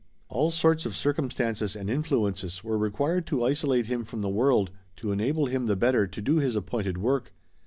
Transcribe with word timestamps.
All 0.29 0.49
sorts 0.49 0.87
of 0.87 0.95
circumstances 0.95 1.75
and 1.75 1.87
influences 1.87 2.63
were 2.63 2.75
required 2.79 3.27
to 3.27 3.43
isolate 3.45 3.85
him 3.85 4.03
from 4.03 4.21
the 4.21 4.29
world 4.29 4.71
to 4.95 5.11
enable 5.11 5.45
him 5.45 5.67
the 5.67 5.75
better 5.75 6.07
to 6.07 6.21
do 6.23 6.37
his 6.37 6.55
appointed 6.55 6.97
work. 6.97 7.31